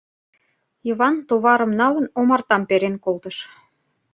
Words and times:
Йыван, 0.87 1.15
товарым 1.27 1.71
налын, 1.81 2.05
омартам 2.19 2.61
перен 2.69 2.95
колтыш. 3.05 3.37